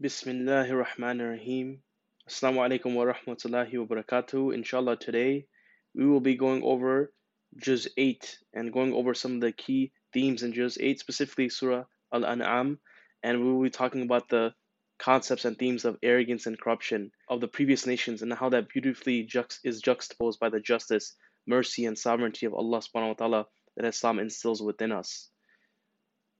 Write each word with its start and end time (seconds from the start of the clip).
Bismillahir 0.00 0.86
Rahmanir 0.86 1.30
Rahim. 1.30 1.82
Assalamu 2.28 2.58
alaikum 2.62 2.94
wa 2.94 3.12
rahmatullahi 3.12 3.84
wa 3.84 3.96
barakatuh. 3.96 4.54
Inshallah, 4.54 4.96
today 4.96 5.46
we 5.92 6.06
will 6.06 6.20
be 6.20 6.36
going 6.36 6.62
over 6.62 7.12
Juz 7.56 7.88
8 7.96 8.38
and 8.54 8.72
going 8.72 8.94
over 8.94 9.12
some 9.12 9.34
of 9.34 9.40
the 9.40 9.50
key 9.50 9.90
themes 10.12 10.44
in 10.44 10.52
Juz 10.52 10.78
8, 10.80 11.00
specifically 11.00 11.48
Surah 11.48 11.82
Al 12.14 12.24
An'am, 12.24 12.78
and 13.24 13.40
we 13.40 13.52
will 13.52 13.64
be 13.64 13.70
talking 13.70 14.02
about 14.02 14.28
the 14.28 14.54
concepts 15.00 15.44
and 15.44 15.58
themes 15.58 15.84
of 15.84 15.98
arrogance 16.04 16.46
and 16.46 16.60
corruption 16.60 17.10
of 17.28 17.40
the 17.40 17.48
previous 17.48 17.84
nations 17.84 18.22
and 18.22 18.32
how 18.32 18.50
that 18.50 18.68
beautifully 18.68 19.26
juxt- 19.26 19.58
is 19.64 19.80
juxtaposed 19.80 20.38
by 20.38 20.48
the 20.48 20.60
justice, 20.60 21.16
mercy, 21.48 21.86
and 21.86 21.98
sovereignty 21.98 22.46
of 22.46 22.54
Allah 22.54 22.78
subhanahu 22.78 23.08
wa 23.08 23.14
ta'ala 23.14 23.46
that 23.76 23.84
Islam 23.84 24.20
instills 24.20 24.62
within 24.62 24.92
us 24.92 25.28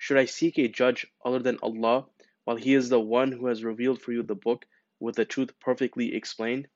Should 0.00 0.16
I 0.16 0.26
seek 0.26 0.58
a 0.58 0.68
judge 0.68 1.06
other 1.24 1.40
than 1.40 1.58
Allah, 1.60 2.06
while 2.44 2.56
He 2.56 2.74
is 2.74 2.88
the 2.88 3.00
one 3.00 3.32
who 3.32 3.46
has 3.46 3.64
revealed 3.64 4.00
for 4.00 4.12
you 4.12 4.22
the 4.22 4.36
book 4.36 4.64
with 5.00 5.16
the 5.16 5.24
truth 5.24 5.58
perfectly 5.58 6.14
explained? 6.14 6.68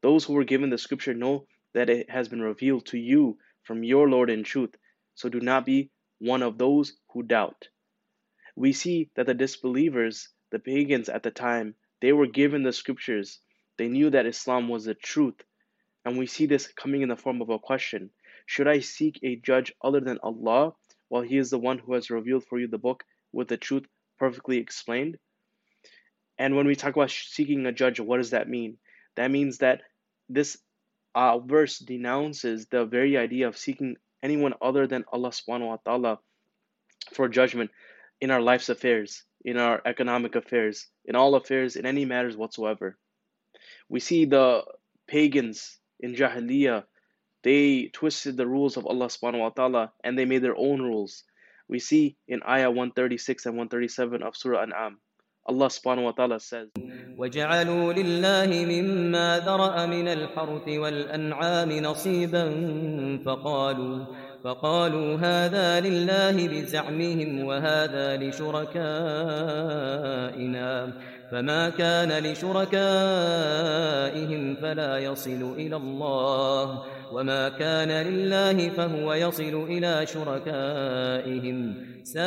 Those 0.00 0.24
who 0.24 0.32
were 0.32 0.44
given 0.44 0.70
the 0.70 0.78
scripture 0.78 1.12
know 1.12 1.46
that 1.74 1.90
it 1.90 2.08
has 2.08 2.28
been 2.28 2.40
revealed 2.40 2.86
to 2.86 2.98
you 2.98 3.38
from 3.62 3.84
your 3.84 4.08
Lord 4.08 4.30
in 4.30 4.42
truth, 4.42 4.74
so 5.14 5.28
do 5.28 5.38
not 5.38 5.66
be 5.66 5.90
one 6.18 6.42
of 6.42 6.56
those 6.56 6.96
who 7.10 7.22
doubt. 7.22 7.68
We 8.56 8.72
see 8.72 9.10
that 9.16 9.26
the 9.26 9.34
disbelievers, 9.34 10.30
the 10.50 10.58
pagans 10.58 11.08
at 11.08 11.22
the 11.22 11.30
time, 11.30 11.74
they 12.00 12.12
were 12.12 12.26
given 12.26 12.62
the 12.62 12.72
scriptures. 12.72 13.40
They 13.76 13.88
knew 13.88 14.10
that 14.10 14.26
Islam 14.26 14.68
was 14.68 14.86
the 14.86 14.94
truth. 14.94 15.42
And 16.04 16.18
we 16.18 16.26
see 16.26 16.46
this 16.46 16.66
coming 16.68 17.02
in 17.02 17.10
the 17.10 17.16
form 17.16 17.42
of 17.42 17.50
a 17.50 17.58
question 17.58 18.10
Should 18.46 18.66
I 18.66 18.80
seek 18.80 19.20
a 19.22 19.36
judge 19.36 19.72
other 19.82 20.00
than 20.00 20.18
Allah 20.22 20.74
while 21.12 21.20
he 21.20 21.36
is 21.36 21.50
the 21.50 21.58
one 21.58 21.78
who 21.78 21.92
has 21.92 22.08
revealed 22.08 22.42
for 22.42 22.58
you 22.58 22.66
the 22.66 22.78
book 22.78 23.04
with 23.32 23.46
the 23.46 23.58
truth 23.58 23.84
perfectly 24.18 24.56
explained. 24.56 25.18
And 26.38 26.56
when 26.56 26.66
we 26.66 26.74
talk 26.74 26.96
about 26.96 27.10
seeking 27.10 27.66
a 27.66 27.70
judge, 27.70 28.00
what 28.00 28.16
does 28.16 28.30
that 28.30 28.48
mean? 28.48 28.78
That 29.16 29.30
means 29.30 29.58
that 29.58 29.82
this 30.30 30.56
uh, 31.14 31.38
verse 31.38 31.78
denounces 31.78 32.64
the 32.64 32.86
very 32.86 33.18
idea 33.18 33.48
of 33.48 33.58
seeking 33.58 33.96
anyone 34.22 34.54
other 34.62 34.86
than 34.86 35.04
Allah 35.12 35.28
subhanahu 35.28 35.66
wa 35.66 35.76
ta'ala 35.84 36.18
for 37.12 37.28
judgment 37.28 37.70
in 38.22 38.30
our 38.30 38.40
life's 38.40 38.70
affairs, 38.70 39.22
in 39.44 39.58
our 39.58 39.82
economic 39.84 40.34
affairs, 40.34 40.88
in 41.04 41.14
all 41.14 41.34
affairs, 41.34 41.76
in 41.76 41.84
any 41.84 42.06
matters 42.06 42.38
whatsoever. 42.38 42.96
We 43.90 44.00
see 44.00 44.24
the 44.24 44.64
pagans 45.06 45.78
in 46.00 46.14
Jahiliyyah 46.14 46.84
they 47.43 47.89
twisted 47.93 48.35
the 48.37 48.47
rules 48.47 48.77
of 48.77 48.85
Allah 48.85 49.07
subhanahu 49.07 49.39
wa 49.39 49.49
ta'ala 49.49 49.91
and 50.03 50.17
they 50.17 50.25
made 50.25 50.41
their 50.43 50.57
own 50.57 50.81
rules. 50.81 51.23
We 51.69 51.79
see 51.79 52.17
in 52.27 52.41
Ayah 52.43 52.71
136 52.71 53.45
and 53.45 53.55
137 53.57 54.23
of 54.23 54.35
Surah 54.35 54.63
An'am. 54.63 54.99
Allah 55.47 55.67
subhanahu 55.67 56.03
wa 56.03 56.11
ta'ala 56.11 56.39
says, 56.39 56.67
وجعلوا 57.17 57.93
لله 57.93 58.65
مما 58.65 59.39
ذرأ 59.39 59.85
من 59.85 60.07
الحرث 60.07 60.67
والأنعام 60.67 61.71
نصيبا 61.71 62.45
فقالوا 63.25 64.05
فقالوا 64.43 65.15
هذا 65.17 65.79
لله 65.79 66.47
بزعمهم 66.47 67.45
وهذا 67.45 68.17
لشركائنا 68.17 68.77
فما 71.32 71.68
كان 71.68 72.24
لشركائهم 72.24 72.72
فلا 74.54 74.98
يصل 74.98 75.54
إلى 75.56 75.76
الله 75.76 76.82
وما 77.12 77.48
كان 77.48 78.06
لله 78.06 78.68
فهو 78.68 79.14
يصل 79.14 79.66
إلى 79.68 80.06
شركائهم 80.06 81.74
ساء 82.02 82.22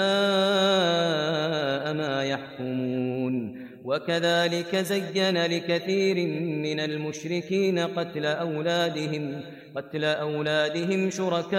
ما 1.94 2.24
يحكمون 2.24 3.66
وكذلك 3.84 4.76
زين 4.76 5.46
لكثير 5.46 6.28
من 6.38 6.80
المشركين 6.80 7.80
قتل 7.80 8.26
أولادهم 8.26 9.42
قتل 9.76 10.04
أولادهم 10.06 11.10
شركاؤهم 11.10 11.56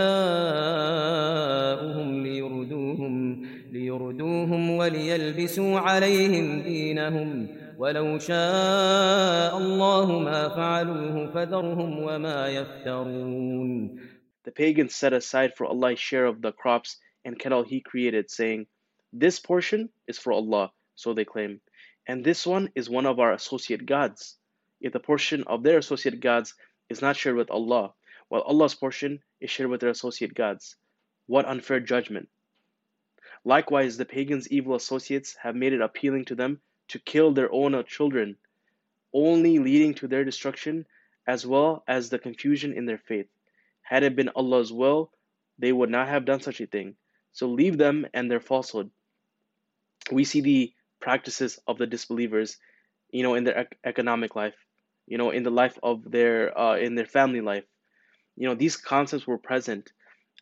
ليردوهم 2.23 3.47
ليردوهم 3.76 4.70
وليلبسوا 4.70 5.80
عليهم 5.80 6.62
دينهم 6.62 7.48
ولو 7.78 8.20
شاء 8.20 9.58
الله 9.58 10.20
ما 10.20 10.50
فعلوه 10.50 11.32
فذرهم 11.34 12.00
وما 12.00 12.48
يفترون 12.48 14.00
The 14.44 14.52
pagans 14.52 14.96
set 14.96 15.14
aside 15.14 15.56
for 15.56 15.66
Allah 15.66 15.94
a 15.94 15.96
share 15.96 16.26
of 16.26 16.42
the 16.42 16.52
crops 16.52 16.98
and 17.24 17.38
cattle 17.38 17.64
He 17.64 17.80
created, 17.82 18.32
saying, 18.32 18.68
This 19.14 19.40
portion 19.40 19.90
is 20.08 20.18
for 20.18 20.34
Allah, 20.34 20.72
so 20.96 21.14
they 21.14 21.26
claim, 21.26 21.62
and 22.08 22.24
this 22.24 22.48
one 22.48 22.70
is 22.76 22.90
one 22.90 23.06
of 23.06 23.20
our 23.20 23.34
associate 23.34 23.86
gods. 23.86 24.38
If 24.80 24.94
the 24.94 25.00
portion 25.00 25.44
of 25.44 25.62
their 25.62 25.78
associate 25.78 26.20
gods 26.20 26.56
is 26.90 27.02
not 27.02 27.16
shared 27.16 27.36
with 27.36 27.52
Allah, 27.52 27.94
while 28.30 28.42
Allah's 28.42 28.76
portion 28.76 29.20
is 29.40 29.52
shared 29.52 29.70
with 29.70 29.82
their 29.82 29.92
associate 29.92 30.34
gods, 30.34 30.76
what 31.28 31.46
unfair 31.46 31.80
judgment! 31.80 32.30
Likewise, 33.47 33.97
the 33.97 34.05
pagans' 34.05 34.51
evil 34.51 34.75
associates 34.75 35.37
have 35.37 35.57
made 35.57 35.73
it 35.73 35.81
appealing 35.81 36.27
to 36.27 36.35
them 36.35 36.61
to 36.89 36.99
kill 36.99 37.33
their 37.33 37.51
own 37.51 37.83
children, 37.87 38.37
only 39.15 39.59
leading 39.59 39.95
to 39.95 40.09
their 40.09 40.25
destruction 40.25 40.87
as 41.27 41.47
well 41.47 41.83
as 41.89 42.11
the 42.11 42.19
confusion 42.19 42.75
in 42.75 42.87
their 42.87 42.99
faith. 42.99 43.29
Had 43.83 44.03
it 44.03 44.17
been 44.17 44.31
Allah's 44.37 44.73
will, 44.73 45.13
they 45.59 45.73
would 45.73 45.91
not 45.91 46.09
have 46.09 46.27
done 46.27 46.41
such 46.43 46.61
a 46.61 46.67
thing. 46.67 46.97
So 47.33 47.49
leave 47.49 47.79
them 47.79 48.07
and 48.13 48.31
their 48.31 48.41
falsehood. 48.41 48.91
We 50.11 50.25
see 50.25 50.41
the 50.41 50.75
practices 51.01 51.59
of 51.67 51.79
the 51.79 51.87
disbelievers, 51.87 52.59
you 53.11 53.23
know, 53.23 53.35
in 53.35 53.45
their 53.45 53.59
ec- 53.61 53.79
economic 53.85 54.35
life, 54.37 54.57
you 55.07 55.19
know, 55.19 55.31
in 55.31 55.45
the 55.45 55.51
life 55.51 55.79
of 55.83 56.11
their, 56.11 56.59
uh, 56.59 56.77
in 56.77 56.97
their 56.97 57.07
family 57.07 57.41
life. 57.41 57.65
You 58.37 58.49
know, 58.49 58.55
these 58.55 58.77
concepts 58.77 59.27
were 59.27 59.39
present. 59.39 59.93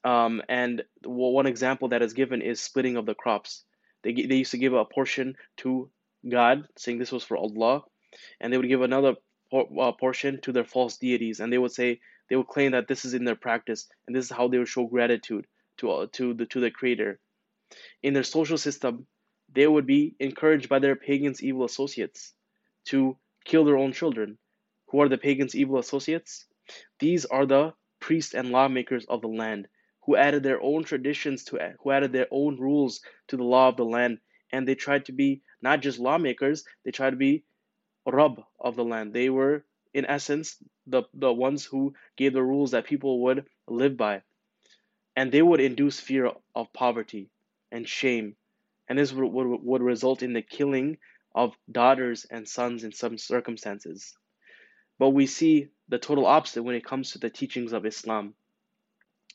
Um, 0.05 0.43
and 0.49 0.85
one 1.03 1.47
example 1.47 1.89
that 1.89 2.03
is 2.03 2.13
given 2.13 2.43
is 2.43 2.61
splitting 2.61 2.97
of 2.97 3.07
the 3.07 3.15
crops. 3.15 3.65
They, 4.03 4.13
they 4.13 4.37
used 4.37 4.51
to 4.51 4.59
give 4.59 4.75
a 4.75 4.85
portion 4.85 5.37
to 5.59 5.91
God, 6.29 6.69
saying 6.77 6.99
this 6.99 7.13
was 7.13 7.25
for 7.25 7.39
Allah, 7.39 7.83
and 8.41 8.53
they 8.53 8.59
would 8.59 8.69
give 8.69 8.83
another 8.83 9.17
por- 9.51 9.69
uh, 9.81 9.93
portion 9.93 10.41
to 10.43 10.53
their 10.53 10.65
false 10.65 10.99
deities, 10.99 11.41
and 11.41 11.53
they 11.53 11.59
would 11.59 11.73
say 11.73 12.01
they 12.29 12.37
would 12.37 12.49
claim 12.49 12.73
that 12.73 12.87
this 12.87 13.05
is 13.05 13.15
in 13.15 13.25
their 13.25 13.35
practice, 13.35 13.89
and 14.07 14.15
this 14.15 14.27
is 14.27 14.31
how 14.31 14.49
they 14.49 14.59
would 14.59 14.69
show 14.69 14.87
gratitude 14.87 15.47
to 15.79 15.91
uh, 15.91 16.07
to 16.13 16.35
the 16.35 16.47
to 16.47 16.61
the 16.61 16.71
Creator. 16.71 17.19
In 18.03 18.13
their 18.15 18.23
social 18.23 18.59
system, 18.59 19.07
they 19.53 19.67
would 19.67 19.87
be 19.87 20.15
encouraged 20.21 20.69
by 20.69 20.79
their 20.79 20.97
pagans' 20.97 21.43
evil 21.43 21.65
associates 21.65 22.35
to 22.87 23.17
kill 23.45 23.65
their 23.65 23.79
own 23.79 23.93
children. 23.93 24.39
Who 24.89 25.01
are 25.01 25.09
the 25.09 25.19
pagans' 25.19 25.55
evil 25.55 25.79
associates? 25.79 26.47
These 27.01 27.25
are 27.25 27.47
the 27.47 27.73
priests 28.01 28.35
and 28.35 28.51
lawmakers 28.51 29.07
of 29.07 29.23
the 29.23 29.29
land 29.29 29.67
who 30.07 30.17
added 30.17 30.43
their 30.43 30.63
own 30.63 30.85
traditions 30.85 31.45
to 31.47 31.77
who 31.83 31.91
added 31.93 32.13
their 32.13 32.29
own 32.31 32.57
rules 32.61 33.03
to 33.29 33.37
the 33.37 33.45
law 33.45 33.69
of 33.69 33.77
the 33.77 33.85
land 33.85 34.19
and 34.53 34.69
they 34.69 34.75
tried 34.77 35.07
to 35.07 35.13
be 35.13 35.43
not 35.63 35.81
just 35.83 35.99
lawmakers, 35.99 36.65
they 36.85 36.91
tried 36.93 37.11
to 37.11 37.17
be 37.17 37.45
Rab 38.07 38.43
of 38.61 38.77
the 38.77 38.85
land. 38.85 39.13
They 39.15 39.31
were, 39.31 39.65
in 39.95 40.07
essence, 40.07 40.59
the, 40.87 41.05
the 41.15 41.33
ones 41.33 41.65
who 41.65 41.95
gave 42.17 42.33
the 42.35 42.43
rules 42.43 42.73
that 42.73 42.87
people 42.87 43.23
would 43.25 43.47
live 43.69 43.97
by. 43.97 44.23
And 45.17 45.33
they 45.33 45.43
would 45.43 45.61
induce 45.61 46.01
fear 46.01 46.33
of 46.55 46.73
poverty. 46.73 47.31
and 47.73 47.89
shame, 47.89 48.37
and 48.89 48.99
this 48.99 49.13
would, 49.13 49.27
would, 49.33 49.63
would 49.63 49.83
result 49.83 50.23
in 50.23 50.33
the 50.35 50.43
killing 50.43 50.99
of 51.35 51.57
daughters 51.71 52.27
and 52.31 52.49
sons 52.49 52.85
in 52.85 52.93
some 52.93 53.19
circumstances. 53.19 54.17
But 54.99 55.11
we 55.11 55.27
see 55.27 55.69
the 55.89 55.99
total 55.99 56.27
opposite 56.27 56.63
when 56.65 56.77
it 56.77 56.85
comes 56.85 57.13
to 57.13 57.19
the 57.19 57.31
teachings 57.31 57.73
of 57.73 57.87
Islam. 57.87 58.35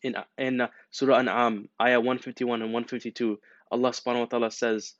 In, 0.01 0.15
in 0.37 0.67
Surah 0.91 1.19
An'am, 1.19 1.67
Ayah 1.81 1.99
151 1.99 2.61
and 2.61 2.71
152, 2.73 3.39
Allah 3.71 3.89
subhanahu 3.89 4.19
wa 4.21 4.25
ta'ala 4.25 4.51
says, 4.51 4.95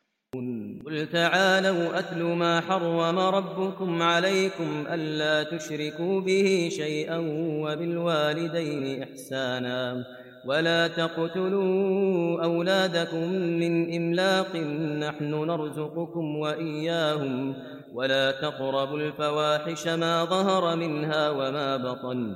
قل 0.86 1.10
تعالوا 1.12 2.00
أتل 2.00 2.22
ما 2.24 2.62
حرم 2.62 3.20
ربكم 3.20 4.02
عليكم 4.02 4.86
ألا 4.90 5.58
تشركوا 5.58 6.22
به 6.22 6.70
شيئا 6.72 7.18
وبالوالدين 7.66 9.04
إحسانا 9.04 10.06
ولا 10.46 10.88
تقتلوا 10.88 12.44
أولادكم 12.44 13.30
من 13.34 13.96
إملاق 13.96 14.56
نحن 15.02 15.32
نرزقكم 15.34 16.36
وإياهم 16.38 17.56
ولا 17.94 18.32
تقربوا 18.32 18.98
الفواحش 18.98 19.88
ما 19.88 20.26
ظهر 20.26 20.76
منها 20.76 21.30
وما 21.30 21.78
بطن 21.78 22.36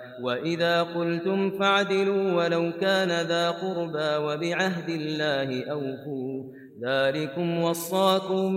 وإذا 0.20 0.82
قلتم 0.82 1.50
فاعدلوا 1.50 2.32
ولو 2.32 2.72
كان 2.72 3.26
ذا 3.26 3.50
قربى 3.50 4.16
وبعهد 4.26 4.88
الله 4.88 5.70
أوفوا 5.70 6.52
ذلكم 6.82 7.58
وصاكم 7.58 8.48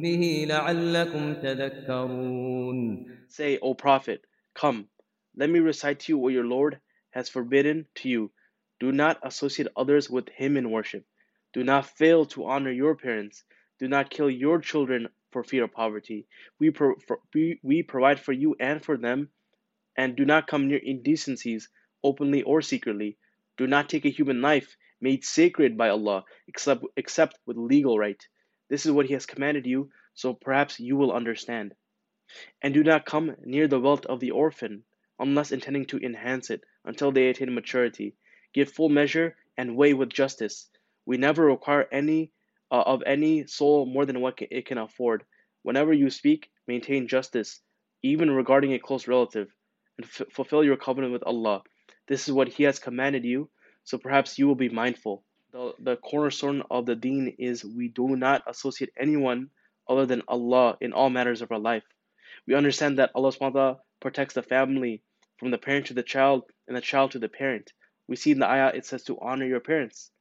به 0.00 0.46
لعلكم 0.48 1.34
تذكرون 1.34 3.06
Say, 3.28 3.58
O 3.58 3.74
Prophet, 3.74 4.24
come, 4.54 4.86
let 5.36 5.50
me 5.50 5.58
recite 5.58 6.00
to 6.00 6.12
you 6.12 6.18
what 6.18 6.32
your 6.32 6.44
Lord 6.44 6.78
has 7.10 7.28
forbidden 7.28 7.86
to 7.96 8.08
you. 8.08 8.30
Do 8.80 8.92
not 8.92 9.18
associate 9.22 9.68
others 9.76 10.08
with 10.10 10.28
him 10.28 10.56
in 10.56 10.70
worship. 10.70 11.04
Do 11.52 11.64
not 11.64 11.86
fail 11.86 12.26
to 12.26 12.46
honor 12.46 12.70
your 12.70 12.94
parents. 12.96 13.44
Do 13.80 13.88
not 13.88 14.10
kill 14.10 14.30
your 14.30 14.60
children 14.60 15.08
for 15.32 15.42
fear 15.42 15.64
of 15.64 15.72
poverty. 15.72 16.26
We, 16.60 16.70
pro- 16.70 16.96
for, 17.06 17.18
we, 17.34 17.58
we 17.62 17.82
provide 17.82 18.20
for 18.20 18.32
you 18.32 18.54
and 18.60 18.84
for 18.84 18.96
them, 18.96 19.30
and 19.99 20.15
do 20.15 20.23
not 20.23 20.47
come 20.47 20.69
near 20.69 20.77
indecencies, 20.77 21.67
openly 22.05 22.41
or 22.43 22.61
secretly. 22.61 23.17
Do 23.57 23.67
not 23.67 23.89
take 23.89 24.05
a 24.05 24.09
human 24.09 24.41
life 24.41 24.77
made 25.01 25.25
sacred 25.25 25.77
by 25.77 25.89
Allah, 25.89 26.23
except, 26.47 26.85
except 26.95 27.37
with 27.45 27.57
legal 27.57 27.99
right. 27.99 28.25
This 28.69 28.85
is 28.85 28.93
what 28.93 29.07
He 29.07 29.13
has 29.13 29.25
commanded 29.25 29.65
you, 29.65 29.91
so 30.13 30.33
perhaps 30.33 30.79
you 30.79 30.95
will 30.95 31.11
understand. 31.11 31.75
And 32.61 32.73
do 32.73 32.81
not 32.81 33.05
come 33.05 33.35
near 33.43 33.67
the 33.67 33.81
wealth 33.81 34.05
of 34.05 34.21
the 34.21 34.31
orphan, 34.31 34.85
unless 35.19 35.51
intending 35.51 35.83
to 35.87 35.97
enhance 35.97 36.49
it 36.49 36.63
until 36.85 37.11
they 37.11 37.27
attain 37.27 37.53
maturity. 37.53 38.15
Give 38.53 38.71
full 38.71 38.87
measure 38.87 39.35
and 39.57 39.75
weigh 39.75 39.95
with 39.95 40.07
justice. 40.07 40.69
We 41.05 41.17
never 41.17 41.43
require 41.43 41.89
any 41.91 42.31
uh, 42.71 42.83
of 42.85 43.03
any 43.05 43.47
soul 43.47 43.85
more 43.85 44.05
than 44.05 44.21
what 44.21 44.39
it 44.39 44.65
can 44.65 44.77
afford. 44.77 45.25
Whenever 45.63 45.91
you 45.91 46.09
speak, 46.09 46.49
maintain 46.67 47.09
justice, 47.09 47.59
even 48.01 48.31
regarding 48.31 48.71
a 48.73 48.79
close 48.79 49.05
relative, 49.05 49.53
and 49.99 50.05
f- 50.05 50.31
fulfill 50.31 50.63
your 50.63 50.77
covenant 50.77 51.11
with 51.11 51.23
Allah. 51.23 51.61
This 52.07 52.29
is 52.29 52.33
what 52.33 52.47
He 52.47 52.63
has 52.63 52.79
commanded 52.79 53.25
you, 53.25 53.49
so 53.83 53.97
perhaps 53.97 54.39
you 54.39 54.47
will 54.47 54.55
be 54.55 54.69
mindful. 54.69 55.23
The, 55.51 55.73
the 55.77 55.97
cornerstone 55.97 56.63
of 56.71 56.85
the 56.85 56.95
deen 56.95 57.35
is 57.37 57.65
we 57.65 57.89
do 57.89 58.15
not 58.15 58.43
associate 58.47 58.91
anyone 58.97 59.49
other 59.89 60.05
than 60.05 60.23
Allah 60.25 60.77
in 60.79 60.93
all 60.93 61.09
matters 61.09 61.41
of 61.41 61.51
our 61.51 61.59
life. 61.59 61.83
We 62.47 62.55
understand 62.55 62.97
that 62.97 63.11
Allah 63.13 63.33
subhanahu 63.33 63.79
protects 63.99 64.35
the 64.35 64.41
family 64.41 65.03
from 65.37 65.51
the 65.51 65.57
parent 65.57 65.87
to 65.87 65.93
the 65.93 66.03
child 66.03 66.43
and 66.67 66.77
the 66.77 66.81
child 66.81 67.11
to 67.11 67.19
the 67.19 67.27
parent. 67.27 67.73
We 68.07 68.15
see 68.15 68.31
in 68.31 68.39
the 68.39 68.49
ayah 68.49 68.71
it 68.73 68.85
says 68.85 69.03
to 69.03 69.19
honor 69.19 69.45
your 69.45 69.59
parents. 69.59 70.11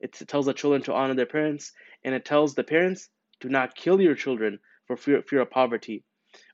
It 0.00 0.14
tells 0.14 0.46
the 0.46 0.54
children 0.54 0.80
to 0.84 0.94
honor 0.94 1.14
their 1.14 1.26
parents, 1.26 1.72
and 2.04 2.14
it 2.14 2.24
tells 2.24 2.54
the 2.54 2.64
parents 2.64 3.10
do 3.40 3.50
not 3.50 3.76
kill 3.76 4.00
your 4.00 4.14
children 4.14 4.60
for 4.86 4.96
fear, 4.96 5.20
fear 5.22 5.42
of 5.42 5.50
poverty. 5.50 6.04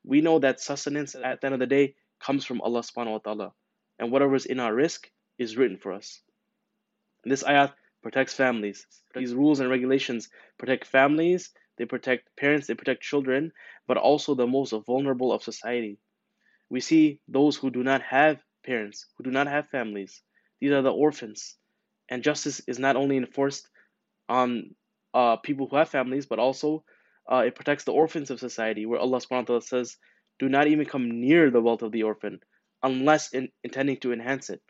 We 0.05 0.21
know 0.21 0.41
that 0.41 0.61
sustenance 0.61 1.15
at 1.15 1.41
the 1.41 1.47
end 1.47 1.55
of 1.55 1.61
the 1.61 1.67
day 1.67 1.95
comes 2.21 2.45
from 2.45 2.61
Allah 2.61 2.81
subhanahu 2.81 3.13
wa 3.13 3.19
ta'ala, 3.19 3.53
and 3.99 4.13
whatever 4.13 4.35
is 4.35 4.47
in 4.47 4.61
our 4.61 4.73
rizq 4.73 5.07
is 5.39 5.57
written 5.57 5.79
for 5.79 5.93
us. 5.93 6.21
This 7.25 7.43
ayat 7.43 7.73
protects 8.03 8.35
families. 8.35 8.87
These 9.15 9.35
rules 9.35 9.61
and 9.61 9.69
regulations 9.69 10.29
protect 10.59 10.87
families, 10.87 11.51
they 11.77 11.85
protect 11.85 12.37
parents, 12.37 12.67
they 12.67 12.75
protect 12.75 13.03
children, 13.03 13.53
but 13.87 13.97
also 13.97 14.35
the 14.35 14.47
most 14.47 14.73
vulnerable 14.87 15.33
of 15.33 15.43
society. 15.43 15.99
We 16.69 16.81
see 16.81 17.21
those 17.29 17.57
who 17.57 17.71
do 17.71 17.83
not 17.83 18.03
have 18.03 18.43
parents, 18.65 19.07
who 19.17 19.25
do 19.25 19.31
not 19.31 19.49
have 19.49 19.69
families. 19.69 20.23
These 20.61 20.73
are 20.73 20.83
the 20.83 20.93
orphans. 20.93 21.57
And 22.09 22.23
justice 22.23 22.61
is 22.67 22.79
not 22.79 22.97
only 22.97 23.17
enforced 23.17 23.69
on 24.29 24.75
uh, 25.15 25.37
people 25.37 25.69
who 25.69 25.77
have 25.77 25.89
families, 25.89 26.27
but 26.27 26.39
also 26.39 26.85
uh, 27.31 27.45
it 27.47 27.55
protects 27.55 27.85
the 27.85 27.93
orphans 27.93 28.31
of 28.31 28.41
society, 28.41 28.87
where 28.87 29.01
Allah 29.01 29.19
subhanahu 29.19 29.49
wa 29.49 29.61
ta'ala 29.61 29.63
says, 29.63 29.97
Do 30.40 30.50
not 30.50 30.68
even 30.68 30.86
come 30.86 31.22
near 31.22 31.50
the 31.50 31.62
wealth 31.62 31.82
of 31.82 31.92
the 31.92 32.04
orphan 32.04 32.42
unless 32.84 33.34
in, 33.34 33.50
intending 33.64 33.98
to 33.98 34.14
enhance 34.14 34.50
it. 34.50 34.62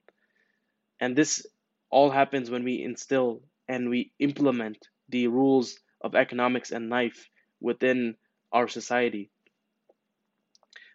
And 1.00 1.16
this 1.16 1.45
all 1.89 2.10
happens 2.10 2.50
when 2.50 2.63
we 2.63 2.83
instill 2.83 3.42
and 3.68 3.89
we 3.89 4.12
implement 4.19 4.88
the 5.10 5.27
rules 5.27 5.77
of 6.01 6.16
economics 6.16 6.72
and 6.72 6.89
life 6.89 7.30
within 7.60 8.16
our 8.51 8.68
society. 8.68 9.30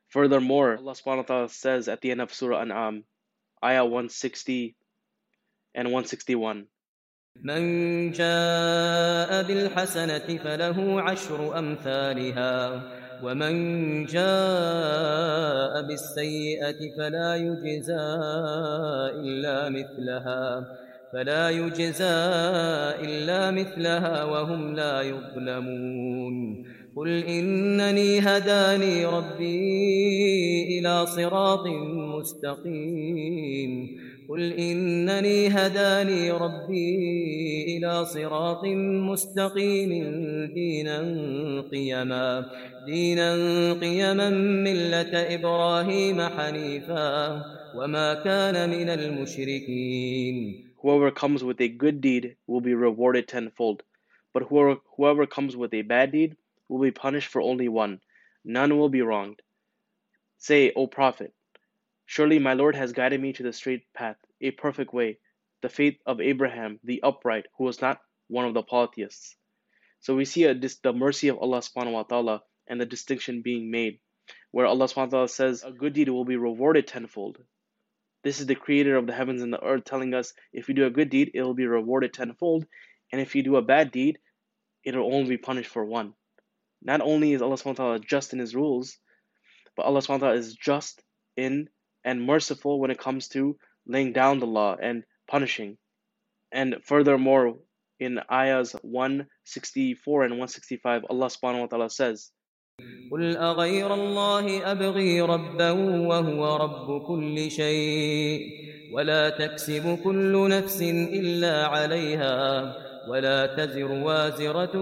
Furthermore, 0.08 0.76
Allah 0.78 0.94
subhanahu 0.94 1.16
wa 1.16 1.22
ta'ala 1.22 1.48
says 1.48 1.88
at 1.88 2.00
the 2.00 2.10
end 2.10 2.20
of 2.20 2.34
Surah 2.34 2.62
An'am, 2.62 3.04
Ayah 3.62 3.84
160 3.84 4.74
and 5.74 5.88
161. 5.88 6.66
من 7.42 8.10
جاء 8.12 9.42
بالحسنة 9.42 10.26
فله 10.38 11.02
عشر 11.02 11.58
أمثالها 11.58 12.82
ومن 13.23 13.55
جاء 14.05 15.81
بالسيئة 15.87 16.95
فلا 16.97 17.35
يجزى 17.35 18.05
إلا 19.23 19.69
مثلها 19.69 20.65
فلا 21.13 21.49
يجزى 21.49 22.15
إلا 23.01 23.51
مثلها 23.51 24.23
وهم 24.23 24.75
لا 24.75 25.01
يظلمون. 25.01 26.65
قل 26.95 27.23
إنني 27.23 28.19
هداني 28.19 29.05
ربي 29.05 30.79
إلى 30.79 31.05
صراط 31.05 31.67
مستقيم. 32.17 34.04
قل 34.28 34.52
إنني 34.52 35.48
هداني 35.48 36.30
ربي 36.30 36.96
إلى 37.68 38.04
صراط 38.04 38.64
مستقيم 39.10 39.90
دينا 40.54 40.98
قيما 41.72 42.46
دينا 42.80 43.32
قيما 43.72 44.30
ملة 44.64 45.34
إبراهيم 45.34 46.20
حنيفا 46.22 47.44
وما 47.72 48.14
كان 48.14 48.70
من 48.70 48.88
المشركين 48.90 50.64
Whoever 50.82 51.10
comes 51.10 51.44
with 51.44 51.60
a 51.60 51.68
good 51.68 52.00
deed 52.00 52.36
will 52.46 52.60
be 52.60 52.74
rewarded 52.74 53.28
tenfold, 53.28 53.82
but 54.32 54.44
whoever, 54.44 54.76
whoever 54.96 55.26
comes 55.26 55.56
with 55.56 55.74
a 55.74 55.82
bad 55.82 56.12
deed 56.12 56.36
will 56.68 56.80
be 56.80 56.90
punished 56.90 57.28
for 57.28 57.42
only 57.42 57.68
one. 57.68 58.00
None 58.44 58.78
will 58.78 58.88
be 58.88 59.02
wronged. 59.02 59.42
Say, 60.38 60.72
O 60.74 60.86
Prophet, 60.86 61.33
Surely 62.05 62.39
my 62.39 62.53
Lord 62.53 62.75
has 62.75 62.93
guided 62.93 63.21
me 63.21 63.33
to 63.33 63.43
the 63.43 63.53
straight 63.53 63.91
path, 63.93 64.17
a 64.41 64.51
perfect 64.51 64.93
way, 64.93 65.17
the 65.61 65.69
faith 65.69 65.97
of 66.05 66.21
Abraham, 66.21 66.79
the 66.83 67.01
upright, 67.01 67.47
who 67.57 67.63
was 67.63 67.81
not 67.81 67.99
one 68.27 68.45
of 68.45 68.53
the 68.53 68.63
polytheists. 68.63 69.35
So 70.01 70.15
we 70.15 70.25
see 70.25 70.43
a, 70.43 70.53
the 70.53 70.93
mercy 70.93 71.29
of 71.29 71.39
Allah 71.39 71.59
subhanahu 71.59 71.93
wa 71.93 72.03
ta'ala 72.03 72.43
and 72.67 72.79
the 72.79 72.85
distinction 72.85 73.41
being 73.41 73.71
made, 73.71 73.99
where 74.51 74.67
Allah 74.67 74.85
subhanahu 74.85 74.97
wa 74.97 75.05
ta'ala 75.05 75.29
says, 75.29 75.63
A 75.63 75.71
good 75.71 75.93
deed 75.93 76.09
will 76.09 76.25
be 76.25 76.37
rewarded 76.37 76.87
tenfold. 76.87 77.37
This 78.23 78.39
is 78.39 78.45
the 78.45 78.55
creator 78.55 78.95
of 78.97 79.07
the 79.07 79.13
heavens 79.13 79.41
and 79.41 79.53
the 79.53 79.63
earth 79.63 79.83
telling 79.85 80.13
us 80.13 80.33
if 80.53 80.67
you 80.67 80.75
do 80.75 80.85
a 80.85 80.91
good 80.91 81.09
deed, 81.09 81.31
it 81.33 81.41
will 81.41 81.53
be 81.53 81.67
rewarded 81.67 82.13
tenfold, 82.13 82.65
and 83.11 83.21
if 83.21 83.35
you 83.35 83.43
do 83.43 83.55
a 83.55 83.61
bad 83.61 83.91
deed, 83.91 84.19
it 84.83 84.95
will 84.95 85.13
only 85.13 85.29
be 85.29 85.37
punished 85.37 85.69
for 85.69 85.83
one. 85.83 86.13
Not 86.81 87.01
only 87.01 87.33
is 87.33 87.41
Allah 87.41 87.55
subhanahu 87.55 87.79
wa 87.79 87.85
ta'ala 87.85 87.99
just 87.99 88.33
in 88.33 88.39
his 88.39 88.55
rules, 88.55 88.97
but 89.75 89.85
Allah 89.85 90.01
subhanahu 90.01 90.21
wa 90.21 90.27
ta'ala 90.27 90.37
is 90.37 90.53
just 90.53 91.03
in 91.35 91.67
and 92.04 92.26
merciful 92.26 92.80
when 92.80 92.90
it 92.90 92.98
comes 92.98 93.28
to 93.28 93.56
laying 93.86 94.12
down 94.12 94.38
the 94.38 94.46
law 94.46 94.76
and 94.80 95.04
punishing. 95.28 95.76
And 96.52 96.76
furthermore, 96.84 97.58
in 97.98 98.20
ayahs 98.30 98.74
164 98.82 100.24
and 100.24 100.32
165, 100.32 101.04
Allah 101.10 101.26
subhanahu 101.26 101.60
wa 101.60 101.66
ta'ala 101.66 101.90
says, 101.90 102.32
قل 103.12 103.36
أغير 103.36 103.94
الله 103.94 104.72
أبغي 104.72 105.20
ربا 105.20 105.70
وهو 106.08 106.56
رب 106.56 107.06
كل 107.06 107.50
شيء 107.50 108.40
ولا 108.94 109.30
تكسب 109.30 109.98
كل 110.04 110.48
نفس 110.48 110.82
إلا 111.12 111.66
عليها 111.66 112.36
ولا 113.08 113.46
تزر 113.46 113.92
وازرة 113.92 114.76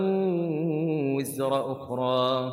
وزر 1.17 1.73
أخرى 1.73 2.53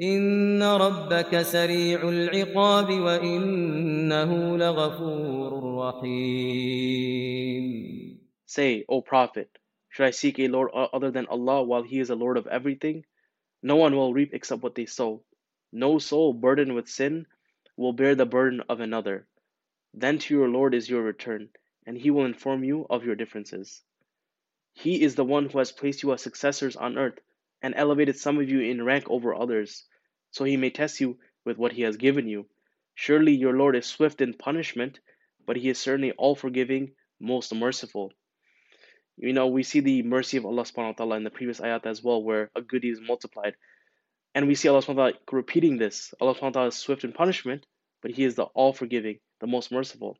إن 0.00 0.62
ربك 0.62 1.42
سريع 1.42 2.08
العقاب 2.08 3.00
وإنه 3.00 4.56
لغفور 4.56 5.74
رحيم 5.78 7.56
Say, 8.44 8.84
O 8.88 9.00
Prophet, 9.02 9.58
should 9.88 10.06
I 10.06 10.10
seek 10.10 10.38
a 10.38 10.48
Lord 10.48 10.70
other 10.72 11.10
than 11.10 11.26
Allah 11.26 11.62
while 11.62 11.82
He 11.82 11.98
is 11.98 12.10
a 12.10 12.14
Lord 12.14 12.36
of 12.36 12.46
everything? 12.46 13.04
No 13.62 13.76
one 13.76 13.96
will 13.96 14.12
reap 14.12 14.34
except 14.34 14.62
what 14.62 14.74
they 14.74 14.86
sow. 14.86 15.22
No 15.72 15.98
soul 15.98 16.32
burdened 16.32 16.74
with 16.74 16.88
sin 16.88 17.26
will 17.76 17.92
bear 17.92 18.14
the 18.14 18.26
burden 18.26 18.62
of 18.68 18.80
another. 18.80 19.26
Then 19.92 20.18
to 20.18 20.34
your 20.34 20.48
Lord 20.48 20.74
is 20.74 20.88
your 20.88 21.02
return, 21.02 21.48
and 21.86 21.96
He 21.96 22.10
will 22.10 22.24
inform 22.26 22.64
you 22.64 22.86
of 22.88 23.04
your 23.04 23.14
differences. 23.14 23.82
He 24.74 25.02
is 25.02 25.14
the 25.14 25.24
one 25.24 25.48
who 25.48 25.58
has 25.58 25.72
placed 25.72 26.02
you 26.02 26.12
as 26.12 26.20
successors 26.22 26.76
on 26.76 26.98
earth 26.98 27.18
and 27.62 27.74
elevated 27.74 28.16
some 28.18 28.38
of 28.38 28.48
you 28.48 28.60
in 28.60 28.84
rank 28.84 29.04
over 29.08 29.34
others, 29.34 29.84
so 30.31 30.43
He 30.43 30.57
may 30.57 30.69
test 30.69 30.99
you 30.99 31.17
with 31.45 31.57
what 31.57 31.71
He 31.71 31.83
has 31.83 31.97
given 31.97 32.27
you. 32.27 32.47
Surely 32.95 33.35
your 33.35 33.53
Lord 33.53 33.75
is 33.75 33.85
swift 33.85 34.21
in 34.21 34.33
punishment, 34.33 34.99
but 35.45 35.55
He 35.55 35.69
is 35.69 35.79
certainly 35.79 36.11
all 36.13 36.35
forgiving, 36.35 36.91
most 37.19 37.53
merciful. 37.53 38.11
You 39.17 39.33
know, 39.33 39.47
we 39.47 39.63
see 39.63 39.81
the 39.81 40.01
mercy 40.03 40.37
of 40.37 40.45
Allah 40.45 40.63
subhanahu 40.63 40.87
wa 40.87 40.93
ta'ala 40.93 41.15
in 41.17 41.23
the 41.23 41.29
previous 41.29 41.59
ayat 41.59 41.85
as 41.85 42.03
well, 42.03 42.23
where 42.23 42.49
a 42.55 42.61
good 42.61 42.83
is 42.83 42.99
multiplied. 42.99 43.55
And 44.33 44.47
we 44.47 44.55
see 44.55 44.69
Allah 44.69 44.81
subhanahu 44.81 44.95
wa 44.95 45.09
ta'ala 45.09 45.19
repeating 45.31 45.77
this. 45.77 46.13
Allah 46.19 46.33
subhanahu 46.33 46.41
wa 46.41 46.49
ta'ala 46.51 46.67
is 46.69 46.75
swift 46.75 47.03
in 47.03 47.11
punishment, 47.11 47.65
but 48.01 48.11
He 48.11 48.23
is 48.23 48.35
the 48.35 48.43
all 48.43 48.73
forgiving, 48.73 49.19
the 49.39 49.47
most 49.47 49.71
merciful. 49.71 50.17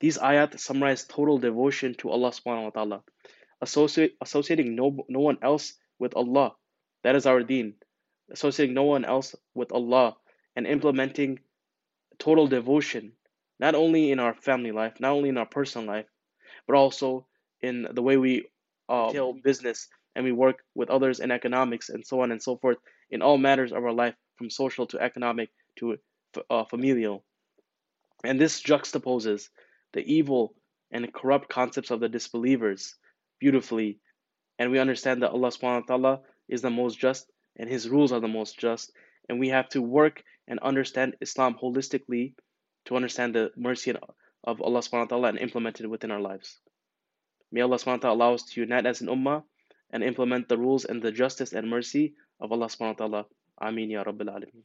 These 0.00 0.18
ayat 0.18 0.58
summarize 0.58 1.04
total 1.04 1.38
devotion 1.38 1.94
to 1.98 2.10
Allah 2.10 2.30
subhanahu 2.30 2.64
wa 2.64 2.70
ta'ala, 2.70 3.02
associating 3.60 4.74
no, 4.74 5.04
no 5.08 5.20
one 5.20 5.38
else 5.42 5.74
with 5.98 6.16
Allah. 6.16 6.54
That 7.04 7.16
is 7.16 7.26
our 7.26 7.42
deen. 7.42 7.74
Associating 8.30 8.74
no 8.74 8.84
one 8.84 9.04
else 9.04 9.34
with 9.54 9.72
Allah 9.72 10.16
and 10.56 10.66
implementing 10.66 11.40
total 12.18 12.46
devotion, 12.46 13.12
not 13.58 13.74
only 13.74 14.10
in 14.10 14.18
our 14.18 14.34
family 14.34 14.72
life, 14.72 15.00
not 15.00 15.12
only 15.12 15.28
in 15.28 15.38
our 15.38 15.46
personal 15.46 15.86
life, 15.86 16.06
but 16.66 16.76
also 16.76 17.26
in 17.62 17.86
the 17.92 18.02
way 18.02 18.16
we 18.16 18.46
uh, 18.88 19.12
business 19.42 19.88
and 20.14 20.24
we 20.24 20.32
work 20.32 20.64
with 20.74 20.90
others 20.90 21.20
in 21.20 21.30
economics 21.30 21.88
and 21.90 22.04
so 22.04 22.20
on 22.20 22.32
and 22.32 22.42
so 22.42 22.56
forth 22.56 22.78
in 23.10 23.22
all 23.22 23.38
matters 23.38 23.72
of 23.72 23.84
our 23.84 23.92
life, 23.92 24.14
from 24.36 24.50
social 24.50 24.86
to 24.86 25.00
economic 25.00 25.50
to 25.76 25.96
uh, 26.50 26.64
familial. 26.64 27.24
And 28.24 28.40
this 28.40 28.62
juxtaposes 28.62 29.48
the 29.92 30.00
evil 30.00 30.54
and 30.90 31.12
corrupt 31.12 31.48
concepts 31.48 31.90
of 31.90 32.00
the 32.00 32.08
disbelievers 32.08 32.94
beautifully. 33.40 34.00
And 34.58 34.70
we 34.70 34.78
understand 34.78 35.22
that 35.22 35.30
Allah 35.30 35.48
subhanahu 35.48 35.88
wa 35.88 35.96
ta'ala 35.96 36.20
is 36.48 36.62
the 36.62 36.70
most 36.70 36.98
just 36.98 37.30
and 37.58 37.68
His 37.68 37.88
rules 37.88 38.12
are 38.12 38.20
the 38.20 38.28
most 38.28 38.58
just. 38.58 38.92
And 39.28 39.38
we 39.38 39.48
have 39.48 39.68
to 39.70 39.82
work 39.82 40.22
and 40.46 40.58
understand 40.60 41.16
Islam 41.20 41.56
holistically 41.60 42.34
to 42.86 42.96
understand 42.96 43.34
the 43.34 43.50
mercy 43.56 43.94
of 44.44 44.60
Allah 44.62 44.80
subhanahu 44.80 45.10
wa 45.10 45.12
ta'ala 45.16 45.28
and 45.28 45.38
implement 45.38 45.80
it 45.80 45.86
within 45.86 46.10
our 46.10 46.20
lives. 46.20 46.58
May 47.52 47.60
Allah 47.60 47.76
subhanahu 47.76 48.04
wa 48.04 48.08
ta'ala 48.08 48.16
allow 48.16 48.34
us 48.34 48.42
to 48.44 48.60
unite 48.60 48.86
as 48.86 49.00
an 49.00 49.08
ummah 49.08 49.42
and 49.90 50.02
implement 50.02 50.48
the 50.48 50.58
rules 50.58 50.84
and 50.84 51.02
the 51.02 51.12
justice 51.12 51.52
and 51.52 51.68
mercy 51.68 52.14
of 52.40 52.52
Allah 52.52 52.66
subhanahu 52.66 53.00
wa 53.00 53.06
ta'ala. 53.06 53.26
Ameen 53.60 53.90
ya 53.90 54.04
Rabbil 54.04 54.28
Alameen. 54.30 54.64